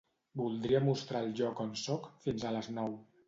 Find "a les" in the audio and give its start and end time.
2.53-2.71